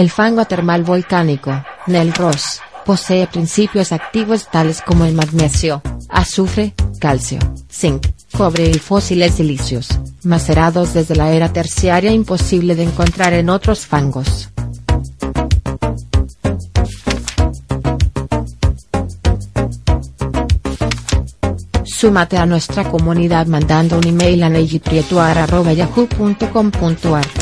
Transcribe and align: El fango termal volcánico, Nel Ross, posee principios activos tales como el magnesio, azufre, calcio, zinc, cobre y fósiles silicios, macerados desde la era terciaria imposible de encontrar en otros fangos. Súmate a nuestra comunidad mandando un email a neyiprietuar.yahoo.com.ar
El 0.00 0.08
fango 0.08 0.46
termal 0.46 0.82
volcánico, 0.82 1.62
Nel 1.86 2.14
Ross, 2.14 2.62
posee 2.86 3.26
principios 3.26 3.92
activos 3.92 4.48
tales 4.50 4.80
como 4.80 5.04
el 5.04 5.12
magnesio, 5.12 5.82
azufre, 6.08 6.72
calcio, 6.98 7.38
zinc, 7.70 8.06
cobre 8.34 8.70
y 8.70 8.78
fósiles 8.78 9.34
silicios, 9.34 9.88
macerados 10.24 10.94
desde 10.94 11.16
la 11.16 11.32
era 11.32 11.52
terciaria 11.52 12.12
imposible 12.12 12.76
de 12.76 12.84
encontrar 12.84 13.34
en 13.34 13.50
otros 13.50 13.86
fangos. 13.86 14.48
Súmate 21.84 22.38
a 22.38 22.46
nuestra 22.46 22.90
comunidad 22.90 23.46
mandando 23.48 23.98
un 23.98 24.06
email 24.06 24.44
a 24.44 24.48
neyiprietuar.yahoo.com.ar 24.48 27.39